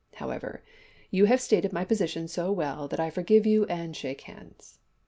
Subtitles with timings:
[0.15, 0.63] However,
[1.11, 4.79] you have stated my position so well that I forgive you and shake hands.